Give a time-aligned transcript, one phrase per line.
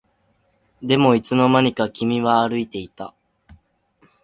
[0.81, 3.13] でもいつの間にか君は歩いていた